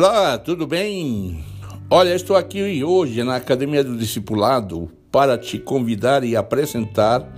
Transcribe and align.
Olá, 0.00 0.38
tudo 0.38 0.64
bem? 0.64 1.44
Olha, 1.90 2.14
estou 2.14 2.36
aqui 2.36 2.84
hoje 2.84 3.24
na 3.24 3.34
Academia 3.34 3.82
do 3.82 3.96
Discipulado 3.96 4.88
para 5.10 5.36
te 5.36 5.58
convidar 5.58 6.22
e 6.22 6.36
apresentar 6.36 7.28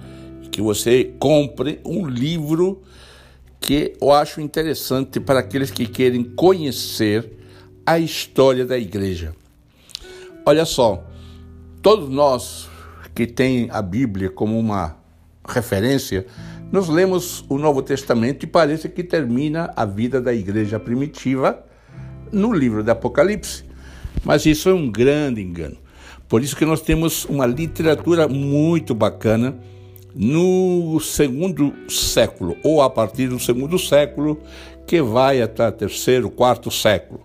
que 0.53 0.61
você 0.61 1.11
compre 1.19 1.81
um 1.87 2.07
livro 2.07 2.83
que 3.59 3.95
eu 3.99 4.13
acho 4.13 4.43
interessante 4.43 5.19
para 5.19 5.41
aqueles 5.41 5.71
que 5.71 5.87
querem 5.87 6.23
conhecer 6.23 7.33
a 7.87 7.99
história 7.99 8.67
da 8.67 8.77
igreja. 8.77 9.35
Olha 10.45 10.67
só, 10.67 11.03
todos 11.81 12.11
nós 12.11 12.69
que 13.15 13.27
tem 13.27 13.71
a 13.71 13.81
Bíblia 13.81 14.29
como 14.29 14.59
uma 14.59 14.99
referência, 15.49 16.27
nós 16.71 16.91
lemos 16.91 17.43
o 17.49 17.57
Novo 17.57 17.81
Testamento 17.81 18.45
e 18.45 18.47
parece 18.47 18.87
que 18.91 19.03
termina 19.03 19.73
a 19.75 19.87
vida 19.87 20.21
da 20.21 20.35
igreja 20.35 20.79
primitiva 20.79 21.70
no 22.33 22.53
livro 22.53 22.83
do 22.83 22.91
Apocalipse. 22.91 23.65
Mas 24.25 24.47
isso 24.47 24.69
é 24.69 24.75
um 24.75 24.91
grande 24.91 25.41
engano. 25.41 25.77
Por 26.29 26.43
isso 26.43 26.57
que 26.57 26.65
nós 26.65 26.81
temos 26.81 27.25
uma 27.25 27.47
literatura 27.47 28.29
muito 28.29 28.95
bacana 28.95 29.59
no 30.15 30.99
segundo 31.01 31.73
século, 31.89 32.57
ou 32.63 32.83
a 32.83 32.91
partir 32.91 33.29
do 33.29 33.39
segundo 33.39 33.79
século, 33.79 34.41
que 34.87 35.01
vai 35.01 35.41
até 35.41 35.69
o 35.69 35.73
terceiro, 35.73 36.31
quarto 36.31 36.71
século. 36.71 37.21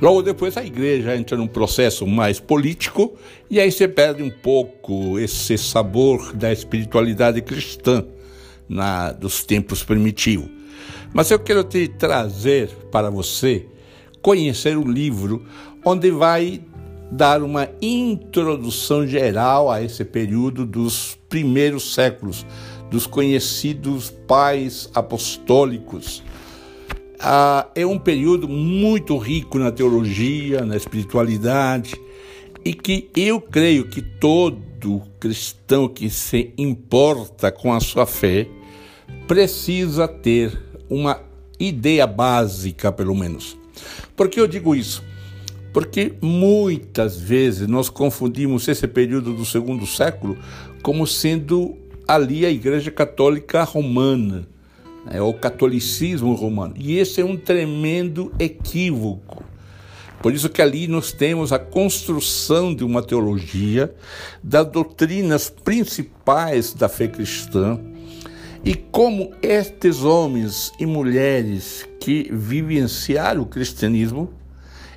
Logo 0.00 0.22
depois 0.22 0.56
a 0.56 0.64
igreja 0.64 1.14
entra 1.16 1.36
num 1.36 1.46
processo 1.46 2.06
mais 2.06 2.40
político 2.40 3.14
e 3.50 3.60
aí 3.60 3.70
você 3.70 3.86
perde 3.86 4.22
um 4.22 4.30
pouco 4.30 5.18
esse 5.18 5.56
sabor 5.58 6.34
da 6.34 6.52
espiritualidade 6.52 7.40
cristã 7.42 8.04
na, 8.68 9.12
dos 9.12 9.44
tempos 9.44 9.82
primitivos. 9.82 10.48
Mas 11.12 11.30
eu 11.30 11.38
quero 11.38 11.64
te 11.64 11.88
trazer 11.88 12.68
para 12.90 13.10
você 13.10 13.66
conhecer 14.22 14.76
um 14.76 14.90
livro 14.90 15.44
onde 15.84 16.10
vai 16.10 16.62
dar 17.10 17.42
uma 17.42 17.68
introdução 17.82 19.06
geral 19.06 19.70
a 19.70 19.82
esse 19.82 20.04
período 20.04 20.64
dos 20.64 21.18
primeiros 21.28 21.94
séculos, 21.94 22.46
dos 22.90 23.06
conhecidos 23.06 24.10
pais 24.26 24.88
apostólicos. 24.94 26.22
Ah, 27.18 27.66
é 27.74 27.84
um 27.84 27.98
período 27.98 28.48
muito 28.48 29.16
rico 29.18 29.58
na 29.58 29.72
teologia, 29.72 30.64
na 30.64 30.76
espiritualidade, 30.76 31.94
e 32.64 32.72
que 32.72 33.10
eu 33.16 33.40
creio 33.40 33.88
que 33.88 34.00
todo 34.00 35.02
cristão 35.18 35.88
que 35.88 36.08
se 36.08 36.54
importa 36.56 37.52
com 37.52 37.72
a 37.72 37.80
sua 37.80 38.06
fé 38.06 38.48
precisa 39.26 40.08
ter 40.08 40.58
uma 40.88 41.20
ideia 41.58 42.06
básica, 42.06 42.90
pelo 42.90 43.14
menos. 43.14 43.56
Por 44.16 44.28
que 44.28 44.40
eu 44.40 44.48
digo 44.48 44.74
isso? 44.74 45.04
Porque 45.72 46.14
muitas 46.20 47.16
vezes 47.16 47.68
nós 47.68 47.88
confundimos 47.88 48.66
esse 48.66 48.88
período 48.88 49.32
do 49.32 49.44
segundo 49.44 49.86
século 49.86 50.36
como 50.82 51.06
sendo 51.06 51.76
ali 52.08 52.44
a 52.44 52.50
Igreja 52.50 52.90
Católica 52.90 53.62
Romana 53.62 54.48
é 55.08 55.20
o 55.22 55.32
catolicismo 55.32 56.34
romano. 56.34 56.74
E 56.76 56.98
esse 56.98 57.20
é 57.20 57.24
um 57.24 57.36
tremendo 57.36 58.32
equívoco. 58.38 59.44
Por 60.20 60.34
isso 60.34 60.50
que 60.50 60.60
ali 60.60 60.86
nós 60.86 61.12
temos 61.12 61.52
a 61.52 61.58
construção 61.58 62.74
de 62.74 62.84
uma 62.84 63.02
teologia 63.02 63.94
das 64.42 64.66
doutrinas 64.66 65.48
principais 65.48 66.74
da 66.74 66.88
fé 66.88 67.08
cristã 67.08 67.80
e 68.64 68.74
como 68.74 69.32
estes 69.42 70.04
homens 70.04 70.72
e 70.78 70.84
mulheres 70.84 71.88
que 71.98 72.28
vivenciaram 72.30 73.42
o 73.42 73.46
cristianismo, 73.46 74.32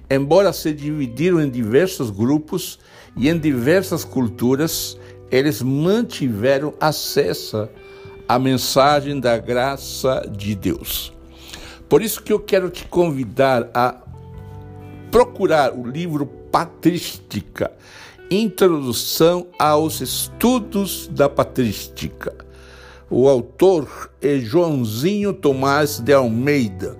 embora 0.09 0.51
se 0.51 0.73
dividiram 0.73 1.41
em 1.41 1.49
diversos 1.49 2.09
grupos 2.09 2.77
e 3.15 3.29
em 3.29 3.37
diversas 3.37 4.03
culturas, 4.03 4.97
eles 5.31 5.61
mantiveram 5.61 6.73
acesso 6.79 7.69
a 8.27 8.37
mensagem 8.37 9.19
da 9.19 9.37
graça 9.37 10.29
de 10.29 10.55
Deus. 10.55 11.13
Por 11.87 12.01
isso 12.01 12.21
que 12.21 12.33
eu 12.33 12.39
quero 12.39 12.69
te 12.69 12.85
convidar 12.85 13.69
a 13.73 14.03
procurar 15.09 15.73
o 15.73 15.87
livro 15.87 16.25
Patrística, 16.25 17.71
Introdução 18.29 19.47
aos 19.59 20.01
Estudos 20.01 21.07
da 21.07 21.29
Patrística. 21.29 22.33
O 23.15 23.29
autor 23.29 24.09
é 24.19 24.39
Joãozinho 24.39 25.33
Tomás 25.33 25.99
de 25.99 26.11
Almeida. 26.11 26.97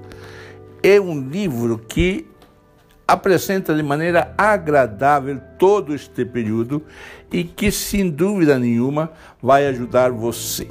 É 0.84 1.01
um 1.01 1.19
livro 1.19 1.79
que 1.79 2.28
apresenta 3.07 3.74
de 3.74 3.81
maneira 3.81 4.31
agradável 4.38 5.41
todo 5.57 5.91
este 5.91 6.23
período 6.23 6.84
e 7.31 7.44
que, 7.44 7.72
sem 7.72 8.12
dúvida 8.12 8.59
nenhuma, 8.59 9.12
vai 9.41 9.66
ajudar 9.66 10.12
você. 10.12 10.68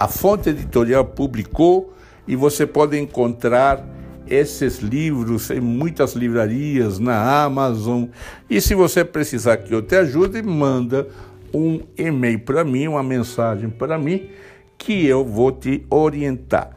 A 0.00 0.08
fonte 0.08 0.48
editorial 0.48 1.04
publicou 1.04 1.94
e 2.26 2.34
você 2.34 2.66
pode 2.66 2.98
encontrar 2.98 3.86
esses 4.26 4.80
livros 4.80 5.48
em 5.48 5.60
muitas 5.60 6.14
livrarias, 6.14 6.98
na 6.98 7.44
Amazon. 7.44 8.06
E 8.50 8.60
se 8.60 8.74
você 8.74 9.04
precisar 9.04 9.58
que 9.58 9.72
eu 9.72 9.80
te 9.80 9.94
ajude, 9.94 10.42
manda 10.42 11.06
um 11.54 11.80
e-mail 11.96 12.40
para 12.40 12.64
mim, 12.64 12.88
uma 12.88 13.02
mensagem 13.02 13.70
para 13.70 13.96
mim, 13.96 14.28
que 14.78 15.06
eu 15.06 15.24
vou 15.24 15.52
te 15.52 15.84
orientar. 15.90 16.70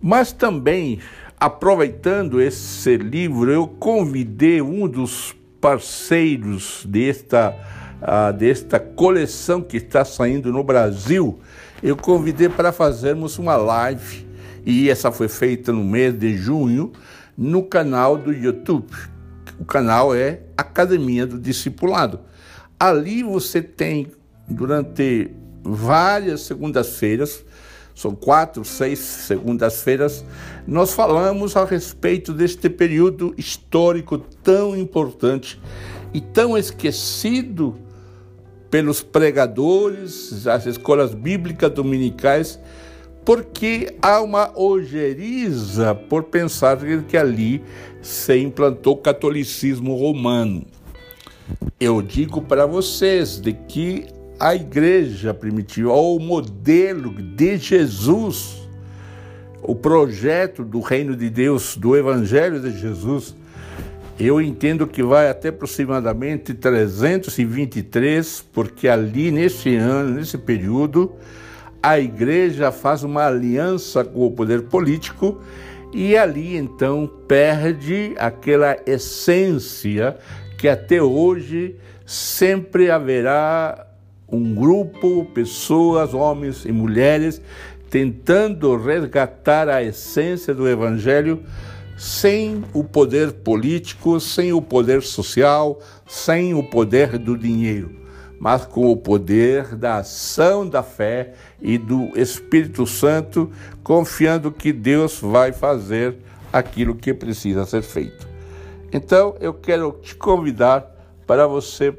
Mas 0.00 0.32
também, 0.32 0.98
aproveitando 1.38 2.40
esse 2.40 2.96
livro, 2.96 3.50
eu 3.50 3.66
convidei 3.66 4.62
um 4.62 4.88
dos 4.88 5.34
parceiros 5.60 6.84
desta 6.88 7.54
ah, 8.02 8.32
desta 8.32 8.80
coleção 8.80 9.60
que 9.60 9.76
está 9.76 10.04
saindo 10.04 10.50
no 10.50 10.64
Brasil, 10.64 11.38
eu 11.82 11.96
convidei 11.96 12.48
para 12.48 12.72
fazermos 12.72 13.38
uma 13.38 13.56
live 13.56 14.26
e 14.64 14.88
essa 14.88 15.12
foi 15.12 15.28
feita 15.28 15.72
no 15.72 15.84
mês 15.84 16.18
de 16.18 16.36
junho 16.36 16.92
no 17.36 17.62
canal 17.62 18.16
do 18.16 18.32
YouTube. 18.32 18.90
O 19.58 19.64
canal 19.64 20.14
é 20.14 20.40
Academia 20.56 21.26
do 21.26 21.38
Discipulado. 21.38 22.20
Ali 22.78 23.22
você 23.22 23.60
tem 23.60 24.06
durante 24.48 25.30
várias 25.62 26.42
segundas-feiras, 26.42 27.44
são 27.94 28.14
quatro, 28.14 28.64
seis 28.64 28.98
segundas-feiras, 28.98 30.24
nós 30.66 30.92
falamos 30.92 31.56
a 31.56 31.64
respeito 31.64 32.32
deste 32.32 32.70
período 32.70 33.34
histórico 33.36 34.18
tão 34.18 34.76
importante 34.76 35.60
e 36.14 36.20
tão 36.20 36.56
esquecido 36.56 37.76
pelos 38.70 39.02
pregadores, 39.02 40.46
as 40.46 40.64
escolas 40.64 41.12
bíblicas 41.12 41.70
dominicais, 41.70 42.58
porque 43.24 43.94
há 44.00 44.22
uma 44.22 44.58
ojeriza 44.58 45.94
por 45.94 46.24
pensar 46.24 46.78
que 47.06 47.16
ali 47.16 47.62
se 48.00 48.38
implantou 48.38 48.94
o 48.94 48.98
catolicismo 48.98 49.94
romano. 49.94 50.64
Eu 51.78 52.00
digo 52.00 52.40
para 52.40 52.64
vocês 52.64 53.40
de 53.40 53.52
que 53.52 54.06
a 54.40 54.54
igreja 54.54 55.34
primitiva, 55.34 55.92
ou 55.92 56.16
o 56.16 56.20
modelo 56.20 57.12
de 57.12 57.58
Jesus, 57.58 58.66
o 59.62 59.74
projeto 59.74 60.64
do 60.64 60.80
reino 60.80 61.14
de 61.14 61.28
Deus, 61.28 61.76
do 61.76 61.94
evangelho 61.94 62.58
de 62.58 62.70
Jesus, 62.78 63.36
eu 64.18 64.40
entendo 64.40 64.86
que 64.86 65.02
vai 65.02 65.28
até 65.28 65.50
aproximadamente 65.50 66.54
323, 66.54 68.46
porque 68.50 68.88
ali 68.88 69.30
nesse 69.30 69.76
ano, 69.76 70.14
nesse 70.14 70.38
período, 70.38 71.12
a 71.82 72.00
igreja 72.00 72.72
faz 72.72 73.02
uma 73.02 73.26
aliança 73.26 74.02
com 74.02 74.26
o 74.26 74.30
poder 74.30 74.62
político 74.62 75.38
e 75.92 76.16
ali 76.16 76.56
então 76.56 77.10
perde 77.28 78.14
aquela 78.18 78.76
essência 78.86 80.16
que 80.56 80.68
até 80.68 81.02
hoje 81.02 81.76
sempre 82.06 82.90
haverá 82.90 83.89
um 84.32 84.54
grupo, 84.54 85.24
pessoas, 85.34 86.14
homens 86.14 86.64
e 86.64 86.72
mulheres, 86.72 87.40
tentando 87.88 88.76
resgatar 88.76 89.68
a 89.68 89.82
essência 89.82 90.54
do 90.54 90.68
evangelho 90.68 91.42
sem 91.98 92.64
o 92.72 92.82
poder 92.82 93.32
político, 93.32 94.18
sem 94.20 94.52
o 94.52 94.62
poder 94.62 95.02
social, 95.02 95.78
sem 96.06 96.54
o 96.54 96.62
poder 96.62 97.18
do 97.18 97.36
dinheiro, 97.36 97.90
mas 98.38 98.64
com 98.64 98.90
o 98.90 98.96
poder 98.96 99.76
da 99.76 99.98
ação 99.98 100.66
da 100.66 100.82
fé 100.82 101.34
e 101.60 101.76
do 101.76 102.18
Espírito 102.18 102.86
Santo, 102.86 103.50
confiando 103.82 104.50
que 104.50 104.72
Deus 104.72 105.20
vai 105.20 105.52
fazer 105.52 106.16
aquilo 106.50 106.94
que 106.94 107.12
precisa 107.12 107.66
ser 107.66 107.82
feito. 107.82 108.26
Então, 108.92 109.36
eu 109.40 109.52
quero 109.52 109.92
te 109.92 110.14
convidar 110.14 110.90
para 111.26 111.46
você 111.46 111.94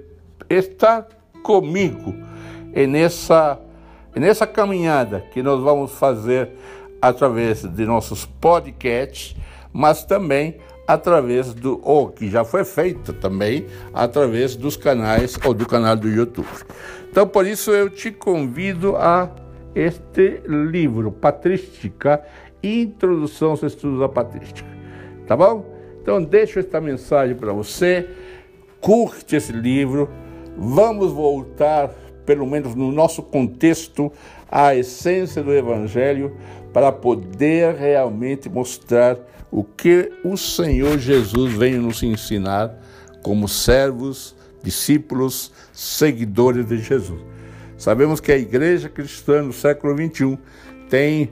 estar 0.49 1.07
comigo 1.43 2.15
nessa, 2.89 3.59
nessa 4.15 4.47
caminhada 4.47 5.21
que 5.31 5.41
nós 5.43 5.61
vamos 5.61 5.91
fazer 5.91 6.51
através 7.01 7.63
de 7.63 7.85
nossos 7.85 8.25
podcasts 8.25 9.35
mas 9.73 10.03
também 10.03 10.57
através 10.87 11.53
do, 11.53 11.79
ou 11.83 12.09
que 12.09 12.29
já 12.29 12.43
foi 12.43 12.65
feita 12.65 13.13
também, 13.13 13.65
através 13.93 14.55
dos 14.55 14.75
canais 14.75 15.37
ou 15.45 15.53
do 15.53 15.65
canal 15.65 15.95
do 15.95 16.09
YouTube. 16.09 16.47
Então, 17.09 17.27
por 17.27 17.45
isso 17.45 17.71
eu 17.71 17.89
te 17.89 18.11
convido 18.11 18.95
a 18.97 19.29
este 19.73 20.41
livro, 20.45 21.11
Patrística, 21.11 22.21
Introdução 22.61 23.51
aos 23.51 23.63
Estudos 23.63 23.99
da 23.99 24.09
Patrística. 24.09 24.69
Tá 25.25 25.35
bom? 25.35 25.65
Então, 26.01 26.21
deixo 26.21 26.59
esta 26.59 26.81
mensagem 26.81 27.35
para 27.35 27.53
você. 27.53 28.07
Curte 28.81 29.35
esse 29.35 29.53
livro. 29.53 30.09
Vamos 30.57 31.11
voltar, 31.11 31.89
pelo 32.25 32.45
menos 32.45 32.75
no 32.75 32.91
nosso 32.91 33.23
contexto, 33.23 34.11
à 34.49 34.75
essência 34.75 35.41
do 35.41 35.53
Evangelho, 35.53 36.35
para 36.73 36.91
poder 36.91 37.75
realmente 37.75 38.49
mostrar 38.49 39.17
o 39.51 39.63
que 39.63 40.11
o 40.23 40.37
Senhor 40.37 40.97
Jesus 40.97 41.53
veio 41.53 41.81
nos 41.81 42.01
ensinar 42.03 42.73
como 43.21 43.47
servos, 43.47 44.35
discípulos, 44.63 45.51
seguidores 45.73 46.67
de 46.67 46.77
Jesus. 46.77 47.21
Sabemos 47.77 48.19
que 48.19 48.31
a 48.31 48.37
igreja 48.37 48.87
cristã 48.87 49.41
no 49.41 49.51
século 49.51 49.95
XXI 49.95 50.37
tem 50.89 51.31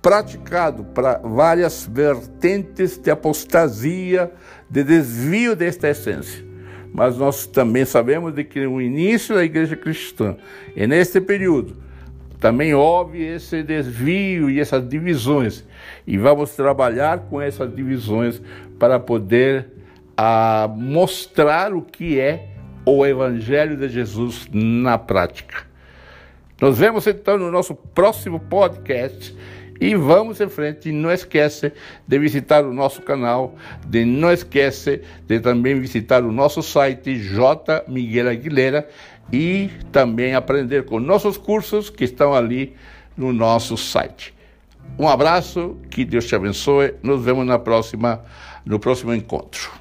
praticado 0.00 0.84
para 0.84 1.18
várias 1.18 1.86
vertentes 1.90 2.96
de 2.96 3.10
apostasia, 3.10 4.32
de 4.68 4.82
desvio 4.82 5.54
desta 5.54 5.88
essência. 5.88 6.49
Mas 6.92 7.16
nós 7.16 7.46
também 7.46 7.84
sabemos 7.84 8.34
de 8.34 8.44
que 8.44 8.66
o 8.66 8.80
início 8.80 9.34
da 9.34 9.44
igreja 9.44 9.76
cristã, 9.76 10.36
e 10.74 10.86
neste 10.86 11.20
período, 11.20 11.76
também 12.40 12.74
houve 12.74 13.22
esse 13.22 13.62
desvio 13.62 14.50
e 14.50 14.58
essas 14.58 14.88
divisões. 14.88 15.64
E 16.06 16.16
vamos 16.16 16.56
trabalhar 16.56 17.18
com 17.28 17.40
essas 17.40 17.72
divisões 17.74 18.40
para 18.78 18.98
poder 18.98 19.66
a, 20.16 20.64
ah, 20.64 20.68
mostrar 20.68 21.74
o 21.74 21.82
que 21.82 22.18
é 22.18 22.48
o 22.84 23.06
Evangelho 23.06 23.76
de 23.76 23.88
Jesus 23.88 24.48
na 24.52 24.98
prática. 24.98 25.68
Nos 26.60 26.78
vemos 26.78 27.06
então 27.06 27.38
no 27.38 27.50
nosso 27.50 27.74
próximo 27.74 28.40
podcast 28.40 29.34
e 29.80 29.94
vamos 29.94 30.40
em 30.40 30.48
frente. 30.48 30.92
Não 30.92 31.10
esquece 31.10 31.72
de 32.06 32.18
visitar 32.18 32.64
o 32.64 32.72
nosso 32.72 33.00
canal, 33.00 33.56
de 33.86 34.04
não 34.04 34.30
esquece 34.30 35.02
de 35.26 35.40
também 35.40 35.80
visitar 35.80 36.22
o 36.22 36.30
nosso 36.30 36.62
site 36.62 37.18
J 37.18 37.84
Miguel 37.88 38.28
Aguilera 38.28 38.86
e 39.32 39.70
também 39.90 40.34
aprender 40.34 40.84
com 40.84 41.00
nossos 41.00 41.38
cursos 41.38 41.88
que 41.88 42.04
estão 42.04 42.34
ali 42.34 42.76
no 43.16 43.32
nosso 43.32 43.76
site. 43.76 44.34
Um 44.98 45.08
abraço, 45.08 45.76
que 45.88 46.04
Deus 46.04 46.26
te 46.26 46.34
abençoe. 46.34 46.94
Nos 47.02 47.24
vemos 47.24 47.46
na 47.46 47.58
próxima, 47.58 48.22
no 48.64 48.78
próximo 48.78 49.14
encontro. 49.14 49.79